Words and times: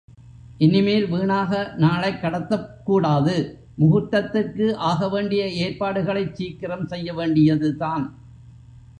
இனிமேல் 0.57 1.05
வீணாக 1.07 1.51
நாளைக் 1.75 2.21
கடத்தக் 2.21 2.81
கூடாது 2.83 3.35
முகூர்த்தத்திற்கு 3.77 4.73
ஆகவேண்டிய 4.89 5.43
ஏற்பாடுகளைச் 5.59 6.35
சீக்கிரம் 6.35 6.87
செய்யவேண்டியதுதான். 6.87 8.05